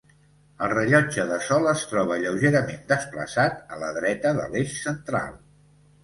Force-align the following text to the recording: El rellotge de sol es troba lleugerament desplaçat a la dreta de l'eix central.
El 0.67 0.69
rellotge 0.69 1.25
de 1.31 1.35
sol 1.47 1.67
es 1.71 1.83
troba 1.91 2.17
lleugerament 2.23 2.81
desplaçat 2.91 3.59
a 3.75 3.79
la 3.83 3.91
dreta 3.99 4.31
de 4.39 4.47
l'eix 4.55 4.73
central. 4.87 5.37